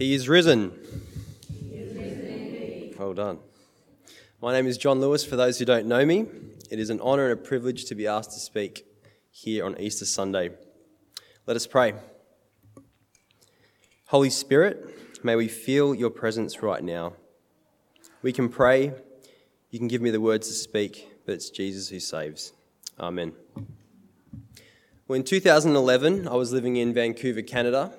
[0.00, 0.72] He is risen.
[2.98, 3.38] well done.
[4.40, 5.26] My name is John Lewis.
[5.26, 6.24] For those who don't know me,
[6.70, 8.86] it is an honour and a privilege to be asked to speak
[9.30, 10.52] here on Easter Sunday.
[11.46, 11.92] Let us pray.
[14.06, 17.12] Holy Spirit, may we feel your presence right now.
[18.22, 18.94] We can pray,
[19.68, 22.54] you can give me the words to speak, but it's Jesus who saves.
[22.98, 23.34] Amen.
[25.06, 27.92] Well, in 2011, I was living in Vancouver, Canada.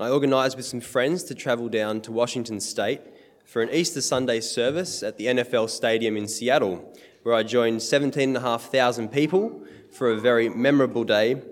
[0.00, 3.02] I organised with some friends to travel down to Washington State
[3.44, 6.94] for an Easter Sunday service at the NFL Stadium in Seattle,
[7.24, 9.62] where I joined 17,500 people
[9.92, 11.42] for a very memorable day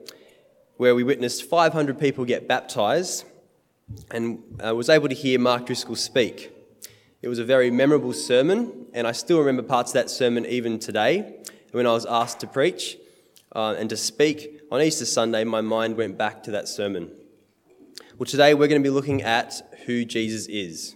[0.79, 3.27] where we witnessed 500 people get baptised
[4.11, 6.51] and I was able to hear Mark Driscoll speak.
[7.21, 10.79] It was a very memorable sermon, and I still remember parts of that sermon even
[10.79, 11.41] today.
[11.73, 12.97] When I was asked to preach
[13.55, 17.11] uh, and to speak on Easter Sunday, my mind went back to that sermon.
[18.21, 20.95] Well, today we're going to be looking at who Jesus is.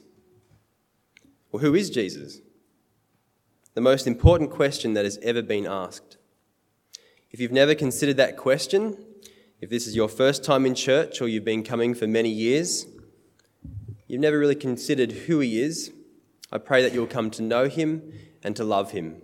[1.51, 2.43] Well, who is Jesus?
[3.73, 6.19] The most important question that has ever been asked.
[7.31, 9.03] If you've never considered that question,
[9.63, 12.85] if this is your first time in church or you've been coming for many years,
[14.07, 15.95] you've never really considered who he is,
[16.53, 19.23] I pray that you'll come to know him and to love him.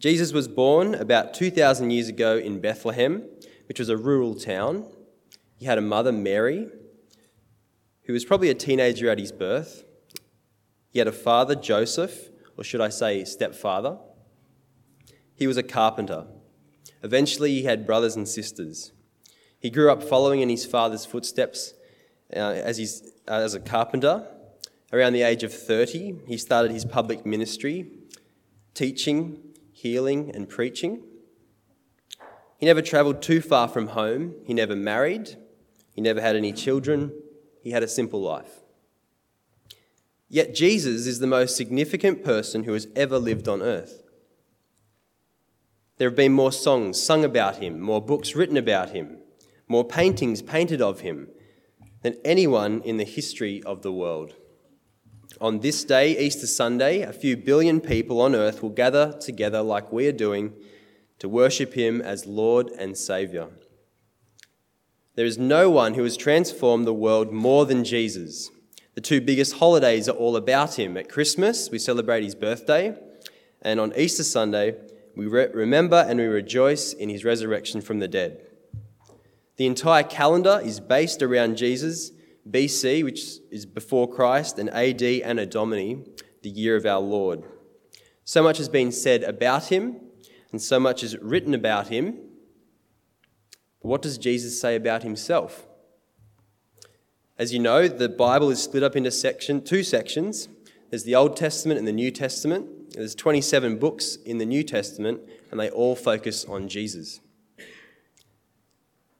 [0.00, 3.22] Jesus was born about 2,000 years ago in Bethlehem,
[3.68, 4.84] which was a rural town.
[5.56, 6.68] He had a mother, Mary,
[8.04, 9.84] who was probably a teenager at his birth.
[10.90, 13.98] He had a father, Joseph, or should I say, stepfather.
[15.34, 16.26] He was a carpenter.
[17.02, 18.92] Eventually, he had brothers and sisters.
[19.58, 21.74] He grew up following in his father's footsteps
[22.34, 24.26] uh, as, he's, uh, as a carpenter
[24.92, 27.90] Around the age of 30, he started his public ministry,
[28.72, 29.38] teaching,
[29.72, 31.02] healing, and preaching.
[32.56, 34.36] He never travelled too far from home.
[34.44, 35.36] He never married.
[35.96, 37.10] He never had any children.
[37.62, 38.60] He had a simple life.
[40.28, 44.02] Yet Jesus is the most significant person who has ever lived on earth.
[45.96, 49.18] There have been more songs sung about him, more books written about him,
[49.66, 51.28] more paintings painted of him
[52.02, 54.34] than anyone in the history of the world.
[55.40, 59.90] On this day, Easter Sunday, a few billion people on earth will gather together like
[59.90, 60.52] we are doing
[61.20, 63.48] to worship him as Lord and Saviour.
[65.16, 68.50] There is no one who has transformed the world more than Jesus.
[68.94, 70.98] The two biggest holidays are all about him.
[70.98, 72.94] At Christmas, we celebrate his birthday,
[73.62, 74.74] and on Easter Sunday,
[75.16, 78.46] we re- remember and we rejoice in his resurrection from the dead.
[79.56, 82.12] The entire calendar is based around Jesus
[82.48, 86.04] BC, which is before Christ, and AD Anno Domini,
[86.42, 87.42] the year of our Lord.
[88.24, 89.96] So much has been said about him,
[90.52, 92.18] and so much is written about him.
[93.86, 95.64] What does Jesus say about himself?
[97.38, 100.48] As you know, the Bible is split up into section, two sections.
[100.90, 102.94] There's the Old Testament and the New Testament.
[102.94, 105.20] There's 27 books in the New Testament,
[105.52, 107.20] and they all focus on Jesus.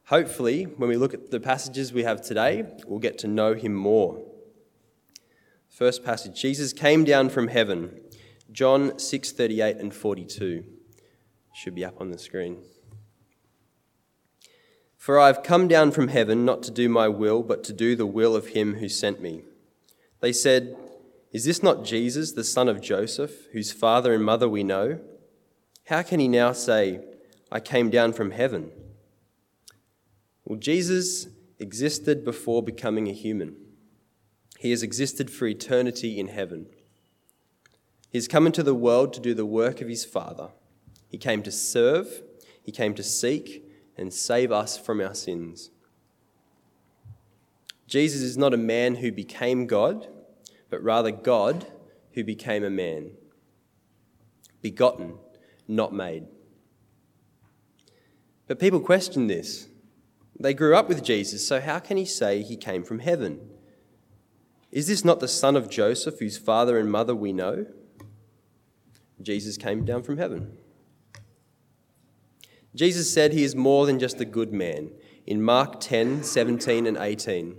[0.07, 3.73] Hopefully, when we look at the passages we have today, we'll get to know him
[3.73, 4.21] more.
[5.69, 8.01] First passage Jesus came down from heaven.
[8.51, 10.65] John 6:38 and 42
[11.53, 12.63] should be up on the screen.
[15.07, 17.95] For I have come down from heaven not to do my will, but to do
[17.95, 19.43] the will of him who sent me.
[20.19, 20.75] They said,
[21.31, 24.99] Is this not Jesus, the son of Joseph, whose father and mother we know?
[25.85, 26.99] How can he now say,
[27.49, 28.69] I came down from heaven?
[30.43, 33.55] Well, Jesus existed before becoming a human.
[34.59, 36.65] He has existed for eternity in heaven.
[38.09, 40.49] He has come into the world to do the work of his Father.
[41.07, 42.23] He came to serve,
[42.61, 43.63] he came to seek
[43.97, 45.71] and save us from our sins.
[47.87, 50.07] Jesus is not a man who became God,
[50.69, 51.67] but rather God
[52.13, 53.11] who became a man.
[54.61, 55.17] Begotten,
[55.67, 56.25] not made.
[58.47, 59.67] But people question this.
[60.39, 63.49] They grew up with Jesus, so how can he say he came from heaven?
[64.71, 67.65] Is this not the son of Joseph, whose father and mother we know?
[69.21, 70.57] Jesus came down from heaven.
[72.77, 74.91] Jesus said he is more than just a good man
[75.25, 77.57] in Mark 10 17 and 18.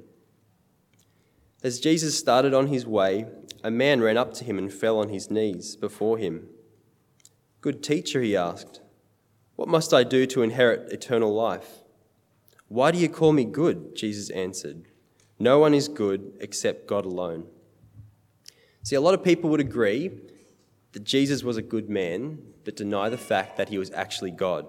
[1.61, 3.27] As Jesus started on his way,
[3.65, 6.47] a man ran up to him and fell on his knees before him.
[7.61, 8.81] Good teacher, he asked,
[9.57, 11.79] what must I do to inherit eternal life?
[12.69, 13.97] Why do you call me good?
[13.97, 14.85] Jesus answered.
[15.41, 17.49] No one is good except God alone.
[18.85, 20.13] See, a lot of people would agree
[20.93, 24.67] that Jesus was a good man, but deny the fact that he was actually God.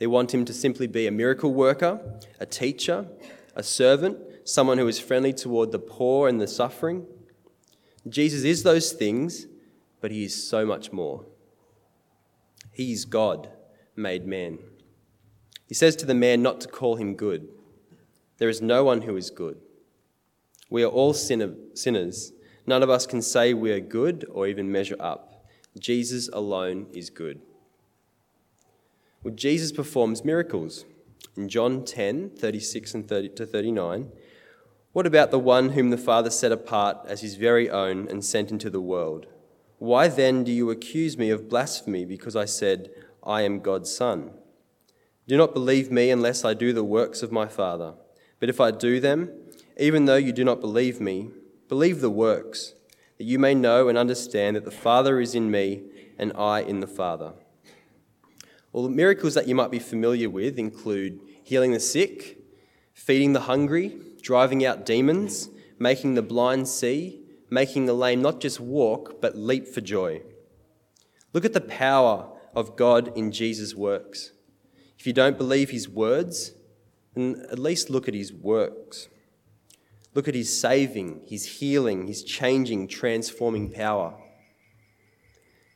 [0.00, 2.00] They want him to simply be a miracle worker,
[2.40, 3.06] a teacher,
[3.54, 7.06] a servant, someone who is friendly toward the poor and the suffering.
[8.08, 9.46] Jesus is those things,
[10.00, 11.26] but he is so much more.
[12.72, 13.50] He is God
[13.94, 14.58] made man.
[15.68, 17.48] He says to the man not to call him good.
[18.38, 19.58] There is no one who is good.
[20.70, 22.32] We are all sinner, sinners.
[22.66, 25.44] None of us can say we are good or even measure up.
[25.78, 27.42] Jesus alone is good.
[29.22, 30.86] Well, Jesus performs miracles.
[31.36, 34.10] In John 10, 36 and 30 to 39,
[34.92, 38.50] what about the one whom the Father set apart as his very own and sent
[38.50, 39.26] into the world?
[39.78, 42.90] Why then do you accuse me of blasphemy because I said,
[43.22, 44.32] I am God's Son?
[45.28, 47.94] Do not believe me unless I do the works of my Father.
[48.40, 49.30] But if I do them,
[49.78, 51.30] even though you do not believe me,
[51.68, 52.74] believe the works,
[53.18, 55.82] that you may know and understand that the Father is in me
[56.18, 57.34] and I in the Father.
[58.72, 62.38] Well, the miracles that you might be familiar with include healing the sick,
[62.94, 68.60] feeding the hungry, driving out demons, making the blind see, making the lame not just
[68.60, 70.22] walk, but leap for joy.
[71.32, 74.32] Look at the power of God in Jesus' works.
[74.98, 76.52] If you don't believe his words,
[77.14, 79.08] then at least look at his works.
[80.14, 84.14] Look at his saving, his healing, his changing, transforming power.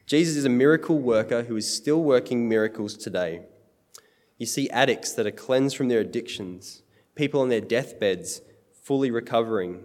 [0.07, 3.43] Jesus is a miracle worker who is still working miracles today.
[4.37, 6.83] You see addicts that are cleansed from their addictions,
[7.15, 8.43] people on their deathbeds
[8.83, 9.85] fully recovering,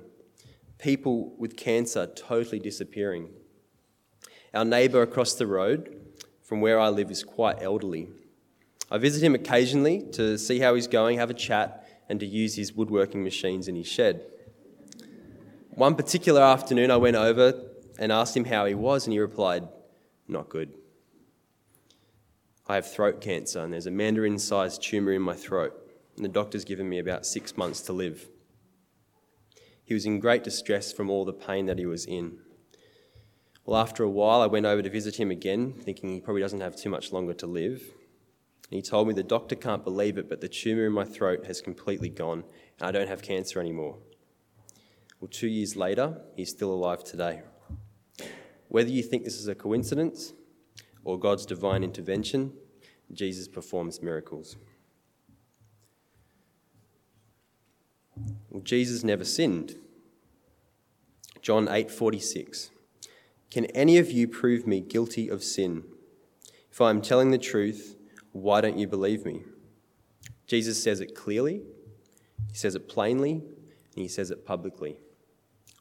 [0.77, 3.29] people with cancer totally disappearing.
[4.53, 5.95] Our neighbour across the road
[6.41, 8.09] from where I live is quite elderly.
[8.91, 12.55] I visit him occasionally to see how he's going, have a chat, and to use
[12.55, 14.25] his woodworking machines in his shed.
[15.69, 17.53] One particular afternoon, I went over
[17.99, 19.67] and asked him how he was, and he replied,
[20.29, 20.75] Not good.
[22.67, 25.73] I have throat cancer, and there's a mandarin sized tumour in my throat,
[26.15, 28.29] and the doctor's given me about six months to live.
[29.83, 32.37] He was in great distress from all the pain that he was in.
[33.65, 36.61] Well, after a while, I went over to visit him again, thinking he probably doesn't
[36.61, 37.81] have too much longer to live.
[38.69, 41.47] And he told me the doctor can't believe it, but the tumour in my throat
[41.47, 42.43] has completely gone,
[42.79, 43.97] and I don't have cancer anymore.
[45.19, 47.41] Well, two years later, he's still alive today.
[48.69, 50.33] Whether you think this is a coincidence
[51.03, 52.53] or God's divine intervention,
[53.11, 54.55] Jesus performs miracles.
[58.49, 59.75] Well, Jesus never sinned.
[61.41, 62.69] John 8:46
[63.49, 65.83] can any of you prove me guilty of sin?
[66.71, 67.95] If I am telling the truth,
[68.31, 69.43] why don't you believe me?
[70.45, 71.63] Jesus says it clearly,
[72.51, 73.43] he says it plainly, and
[73.95, 74.99] he says it publicly.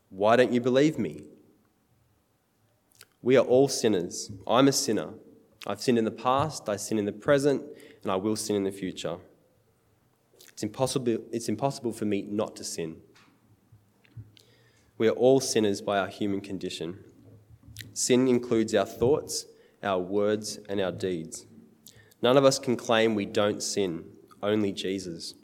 [0.08, 1.24] Why don't you believe me?
[3.22, 4.30] We are all sinners.
[4.46, 5.14] I'm a sinner.
[5.66, 7.62] I've sinned in the past, I sin in the present,
[8.02, 9.18] and I will sin in the future.
[10.52, 12.96] It's impossible, it's impossible for me not to sin.
[14.96, 16.98] We are all sinners by our human condition.
[17.92, 19.46] Sin includes our thoughts,
[19.82, 21.46] our words, and our deeds.
[22.22, 24.04] None of us can claim we don't sin,
[24.42, 25.34] only Jesus.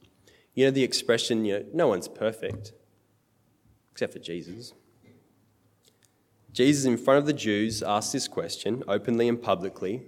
[0.55, 2.73] You know the expression, you know, no one's perfect,
[3.93, 4.73] except for Jesus.
[6.55, 10.05] Jesus, in front of the Jews, asked this question openly and publicly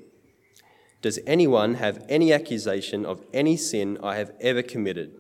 [1.02, 5.10] Does anyone have any accusation of any sin I have ever committed?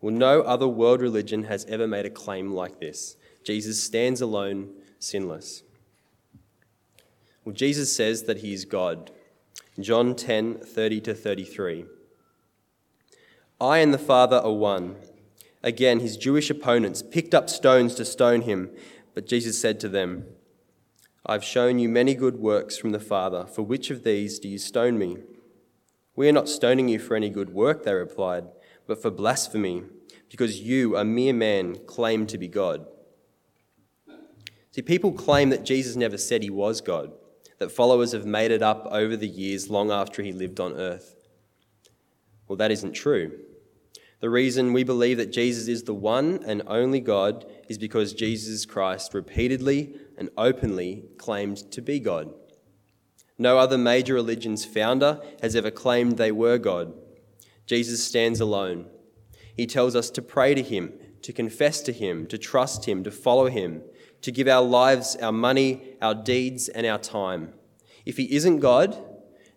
[0.00, 3.16] Well, no other world religion has ever made a claim like this.
[3.44, 5.62] Jesus stands alone sinless.
[7.44, 9.12] Well, Jesus says that he is God.
[9.78, 11.84] John 10 30 to 33.
[13.60, 14.96] I and the Father are one.
[15.62, 18.70] Again, his Jewish opponents picked up stones to stone him,
[19.14, 20.26] but Jesus said to them,
[21.24, 23.46] I've shown you many good works from the Father.
[23.46, 25.18] For which of these do you stone me?
[26.16, 28.44] We are not stoning you for any good work, they replied,
[28.86, 29.84] but for blasphemy,
[30.28, 32.86] because you, a mere man, claim to be God.
[34.72, 37.12] See, people claim that Jesus never said he was God,
[37.58, 41.14] that followers have made it up over the years long after he lived on earth.
[42.48, 43.38] Well, that isn't true.
[44.22, 48.64] The reason we believe that Jesus is the one and only God is because Jesus
[48.64, 52.32] Christ repeatedly and openly claimed to be God.
[53.36, 56.94] No other major religion's founder has ever claimed they were God.
[57.66, 58.86] Jesus stands alone.
[59.56, 63.10] He tells us to pray to him, to confess to him, to trust him, to
[63.10, 63.82] follow him,
[64.20, 67.54] to give our lives, our money, our deeds, and our time.
[68.06, 68.96] If he isn't God,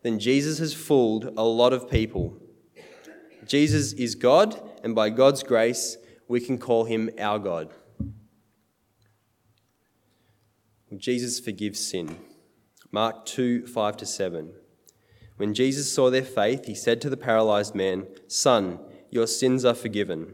[0.02, 2.40] then Jesus has fooled a lot of people.
[3.46, 5.98] Jesus is God, and by God's grace,
[6.28, 7.72] we can call him our God.
[10.98, 12.18] Jesus forgives sin.
[12.92, 14.54] Mark 2 5 to 7.
[15.38, 19.74] When Jesus saw their faith, he said to the paralyzed man, Son, your sins are
[19.74, 20.34] forgiven.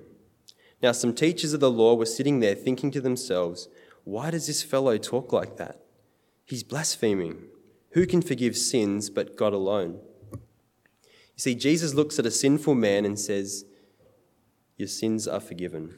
[0.81, 3.67] Now, some teachers of the law were sitting there thinking to themselves,
[4.03, 5.83] Why does this fellow talk like that?
[6.45, 7.45] He's blaspheming.
[7.91, 9.99] Who can forgive sins but God alone?
[11.41, 13.65] See, Jesus looks at a sinful man and says,
[14.77, 15.95] Your sins are forgiven.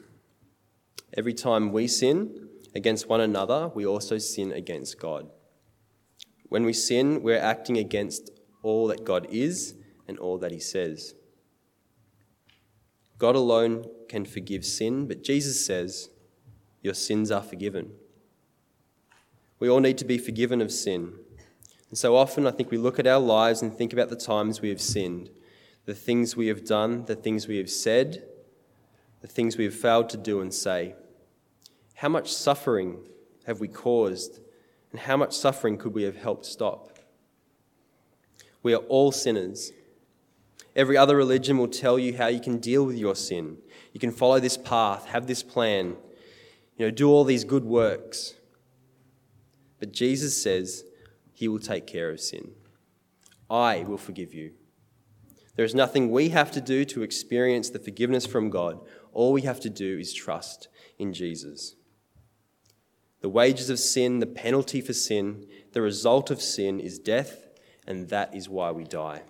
[1.18, 5.28] Every time we sin against one another, we also sin against God.
[6.48, 8.30] When we sin, we're acting against
[8.62, 9.74] all that God is
[10.08, 11.14] and all that He says.
[13.18, 16.08] God alone can forgive sin, but Jesus says,
[16.80, 17.92] Your sins are forgiven.
[19.58, 21.12] We all need to be forgiven of sin.
[21.90, 24.60] And so often, I think we look at our lives and think about the times
[24.60, 25.30] we have sinned,
[25.84, 28.24] the things we have done, the things we have said,
[29.20, 30.94] the things we have failed to do and say.
[31.94, 32.98] How much suffering
[33.46, 34.40] have we caused,
[34.90, 36.98] and how much suffering could we have helped stop?
[38.62, 39.72] We are all sinners.
[40.74, 43.58] Every other religion will tell you how you can deal with your sin.
[43.92, 45.96] You can follow this path, have this plan,
[46.76, 48.34] you know, do all these good works.
[49.78, 50.84] But Jesus says
[51.44, 52.52] he will take care of sin.
[53.50, 54.52] I will forgive you.
[55.56, 58.80] There is nothing we have to do to experience the forgiveness from God.
[59.12, 61.76] All we have to do is trust in Jesus.
[63.20, 67.46] The wages of sin, the penalty for sin, the result of sin is death,
[67.86, 69.20] and that is why we die.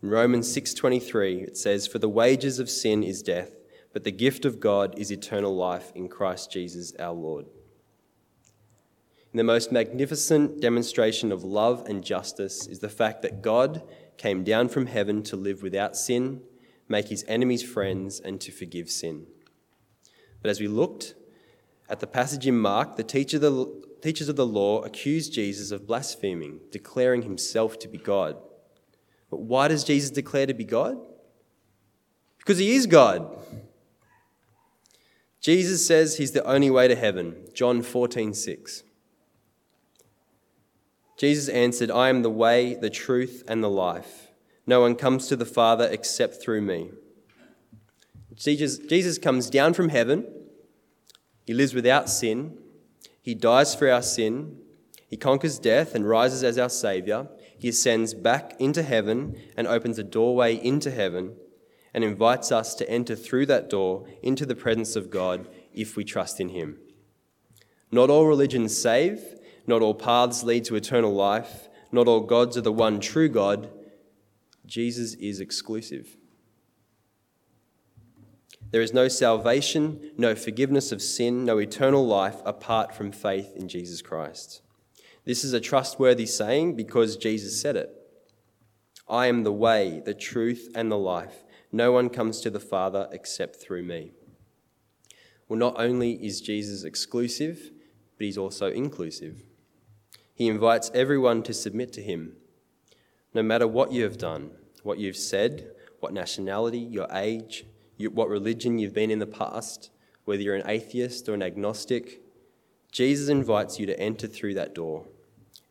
[0.00, 3.56] In Romans 6:23 it says for the wages of sin is death
[3.92, 7.46] but the gift of God is eternal life in Christ Jesus our Lord.
[9.34, 13.82] In the most magnificent demonstration of love and justice is the fact that God
[14.16, 16.40] came down from heaven to live without sin,
[16.88, 19.26] make his enemies friends, and to forgive sin.
[20.40, 21.16] But as we looked
[21.88, 27.22] at the passage in Mark, the teachers of the law accused Jesus of blaspheming, declaring
[27.22, 28.36] himself to be God.
[29.30, 30.96] But why does Jesus declare to be God?
[32.38, 33.36] Because he is God.
[35.40, 37.48] Jesus says he's the only way to heaven.
[37.52, 38.83] John 14, 6.
[41.16, 44.28] Jesus answered, I am the way, the truth, and the life.
[44.66, 46.90] No one comes to the Father except through me.
[48.34, 50.26] Jesus, Jesus comes down from heaven.
[51.46, 52.58] He lives without sin.
[53.22, 54.58] He dies for our sin.
[55.08, 57.28] He conquers death and rises as our Saviour
[57.64, 61.34] he ascends back into heaven and opens a doorway into heaven
[61.94, 66.04] and invites us to enter through that door into the presence of God if we
[66.04, 66.78] trust in him.
[67.90, 72.62] Not all religions save, not all paths lead to eternal life, not all gods are
[72.62, 73.70] the one true God.
[74.66, 76.16] Jesus is exclusive.
[78.70, 83.68] There is no salvation, no forgiveness of sin, no eternal life apart from faith in
[83.68, 84.62] Jesus Christ.
[85.24, 87.90] This is a trustworthy saying because Jesus said it.
[89.08, 91.44] I am the way, the truth, and the life.
[91.70, 94.12] No one comes to the Father except through me.
[95.48, 97.70] Well, not only is Jesus exclusive,
[98.16, 99.44] but he's also inclusive.
[100.34, 102.36] He invites everyone to submit to him,
[103.32, 104.50] no matter what you have done,
[104.82, 107.64] what you've said, what nationality, your age,
[107.98, 109.90] what religion you've been in the past,
[110.24, 112.20] whether you're an atheist or an agnostic.
[112.90, 115.06] Jesus invites you to enter through that door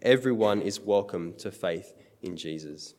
[0.04, 2.94] Everyone is welcome to faith in Jesus.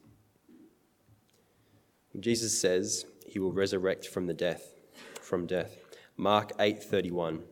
[2.19, 4.73] Jesus says he will resurrect from the death,
[5.21, 5.77] from death.
[6.17, 7.43] Mark 8:31.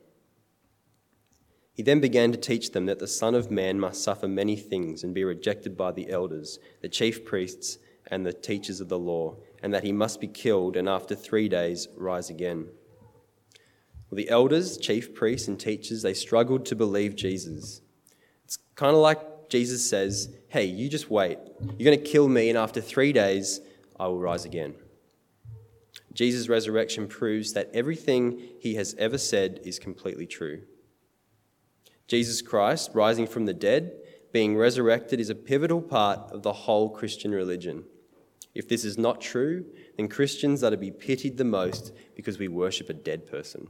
[1.74, 5.02] He then began to teach them that the Son of Man must suffer many things
[5.02, 9.36] and be rejected by the elders, the chief priests, and the teachers of the law,
[9.62, 12.68] and that he must be killed and after three days rise again.
[14.10, 17.80] Well, the elders, chief priests, and teachers, they struggled to believe Jesus.
[18.44, 21.38] It's kind of like Jesus says, Hey, you just wait.
[21.78, 23.60] You're going to kill me, and after three days,
[23.98, 24.74] I will rise again.
[26.12, 30.62] Jesus' resurrection proves that everything he has ever said is completely true.
[32.06, 33.92] Jesus Christ, rising from the dead,
[34.32, 37.84] being resurrected, is a pivotal part of the whole Christian religion.
[38.54, 39.64] If this is not true,
[39.96, 43.68] then Christians are to be pitied the most because we worship a dead person.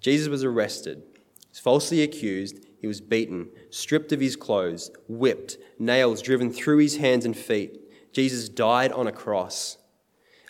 [0.00, 1.02] Jesus was arrested,
[1.52, 7.24] falsely accused, he was beaten, stripped of his clothes, whipped, nails driven through his hands
[7.24, 7.80] and feet.
[8.12, 9.78] Jesus died on a cross.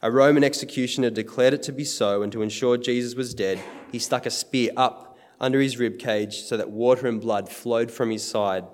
[0.03, 3.99] A Roman executioner declared it to be so, and to ensure Jesus was dead, he
[3.99, 5.06] stuck a spear up
[5.41, 8.65] under his rib cage so that water and blood flowed from his side.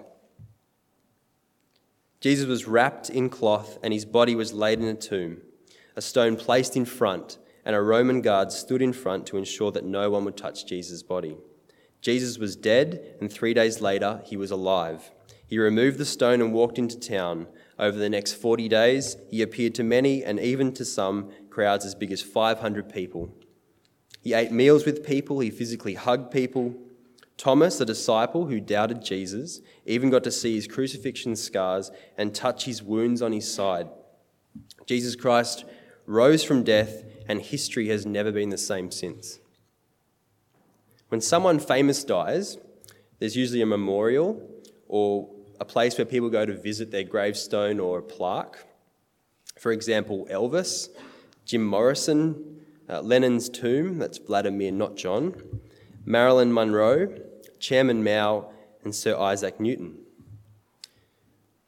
[2.21, 5.42] Jesus was wrapped in cloth, and his body was laid in a tomb,
[5.97, 9.85] a stone placed in front, and a Roman guard stood in front to ensure that
[9.85, 11.37] no one would touch Jesus' body.
[12.00, 15.11] Jesus was dead, and three days later he was alive.
[15.47, 17.47] He removed the stone and walked into town.
[17.78, 21.95] Over the next 40 days, he appeared to many and even to some crowds as
[21.95, 23.35] big as 500 people.
[24.23, 26.75] He ate meals with people, he physically hugged people.
[27.37, 32.64] Thomas, a disciple who doubted Jesus, even got to see his crucifixion scars and touch
[32.64, 33.88] his wounds on his side.
[34.87, 35.64] Jesus Christ
[36.07, 39.41] rose from death, and history has never been the same since.
[41.09, 42.59] When someone famous dies,
[43.19, 44.49] there's usually a memorial
[44.87, 45.29] or
[45.61, 48.64] a place where people go to visit their gravestone or a plaque.
[49.59, 50.88] For example, Elvis,
[51.45, 52.62] Jim Morrison,
[52.93, 55.35] uh, Lenin's tomb, that's Vladimir, not John,
[56.05, 57.19] Marilyn Monroe,
[57.59, 58.51] Chairman Mao,
[58.85, 59.99] and Sir Isaac Newton.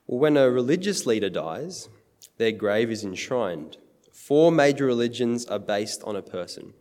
[0.07, 1.89] Well, when a religious leader dies,
[2.37, 3.79] their grave is enshrined.
[4.13, 6.75] Four major religions are based on a person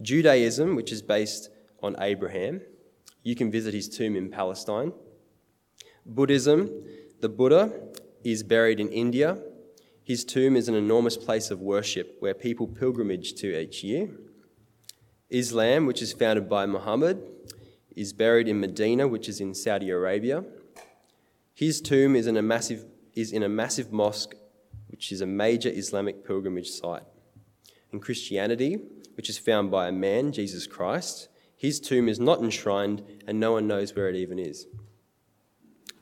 [0.00, 1.50] Judaism, which is based
[1.82, 2.60] on Abraham.
[3.24, 4.92] You can visit his tomb in Palestine.
[6.06, 6.70] Buddhism,
[7.20, 7.72] the Buddha
[8.22, 9.38] is buried in India.
[10.04, 14.10] His tomb is an enormous place of worship where people pilgrimage to each year.
[15.30, 17.22] Islam, which is founded by Muhammad,
[17.96, 20.44] is buried in Medina, which is in Saudi Arabia.
[21.54, 22.84] His tomb is in a massive,
[23.14, 24.34] is in a massive mosque,
[24.88, 27.04] which is a major Islamic pilgrimage site.
[27.90, 28.78] In Christianity,
[29.16, 33.52] which is found by a man, Jesus Christ, his tomb is not enshrined and no
[33.52, 34.66] one knows where it even is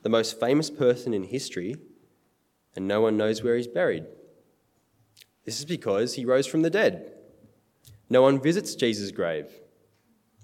[0.03, 1.75] the most famous person in history,
[2.75, 4.05] and no one knows where he's buried.
[5.45, 7.11] This is because he rose from the dead.
[8.09, 9.47] No one visits Jesus' grave.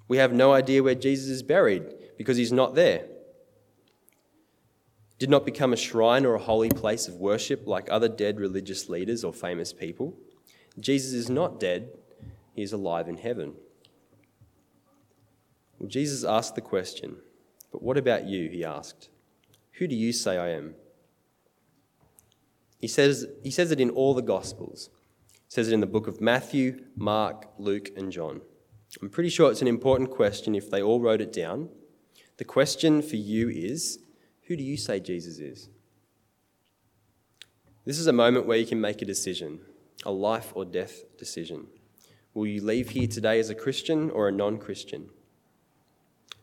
[0.07, 1.83] We have no idea where Jesus is buried
[2.17, 3.05] because he's not there.
[5.19, 8.89] Did not become a shrine or a holy place of worship like other dead religious
[8.89, 10.17] leaders or famous people.
[10.79, 11.89] Jesus is not dead,
[12.53, 13.53] he is alive in heaven.
[15.77, 17.17] Well, Jesus asked the question,
[17.71, 18.49] But what about you?
[18.49, 19.09] He asked.
[19.73, 20.75] Who do you say I am?
[22.79, 24.89] He says, he says it in all the Gospels.
[25.33, 28.41] He says it in the book of Matthew, Mark, Luke, and John.
[29.01, 31.69] I'm pretty sure it's an important question if they all wrote it down.
[32.37, 33.99] The question for you is
[34.47, 35.69] Who do you say Jesus is?
[37.85, 39.59] This is a moment where you can make a decision,
[40.05, 41.67] a life or death decision.
[42.33, 45.09] Will you leave here today as a Christian or a non Christian?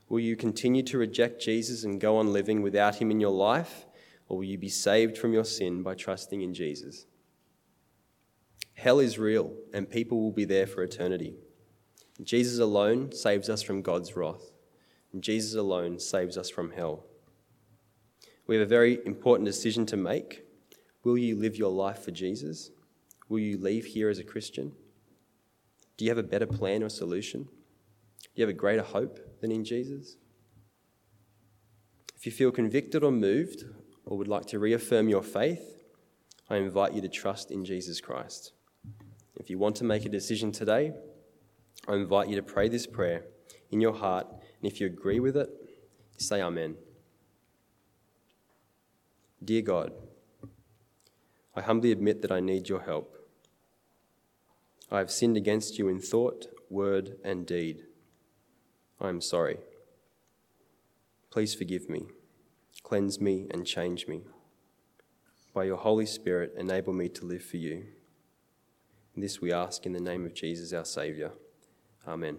[0.09, 3.86] Will you continue to reject Jesus and go on living without him in your life?
[4.29, 7.07] Or will you be saved from your sin by trusting in Jesus?
[8.75, 11.35] Hell is real, and people will be there for eternity.
[12.23, 14.53] Jesus alone saves us from God's wrath,
[15.13, 17.05] and Jesus alone saves us from hell.
[18.47, 20.45] We have a very important decision to make.
[21.05, 22.71] Will you live your life for Jesus?
[23.29, 24.73] Will you leave here as a Christian?
[25.97, 27.45] Do you have a better plan or solution?
[27.45, 29.27] Do you have a greater hope?
[29.41, 30.17] than in Jesus?
[32.17, 33.65] If you feel convicted or moved,
[34.07, 35.83] or would like to reaffirm your faith,
[36.49, 38.53] I invite you to trust in Jesus Christ.
[39.35, 40.93] If you want to make a decision today,
[41.89, 43.25] I invite you to pray this prayer
[43.71, 45.51] in your heart, and if you agree with it,
[46.17, 46.77] say Amen.
[49.45, 49.93] Dear God,
[51.55, 53.17] I humbly admit that I need your help.
[54.91, 57.85] I have sinned against you in thought, word, and deed.
[59.01, 59.59] I am sorry.
[61.31, 62.07] Please forgive me,
[62.87, 64.21] cleanse me, and change me.
[65.53, 67.85] By your Holy Spirit, enable me to live for you.
[69.17, 71.33] This we ask in the name of Jesus, our Saviour.
[72.07, 72.37] Amen.